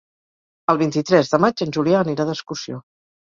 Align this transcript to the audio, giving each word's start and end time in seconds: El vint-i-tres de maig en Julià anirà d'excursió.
El 0.73 0.79
vint-i-tres 0.81 1.29
de 1.35 1.39
maig 1.45 1.63
en 1.67 1.75
Julià 1.77 2.01
anirà 2.05 2.25
d'excursió. 2.31 2.81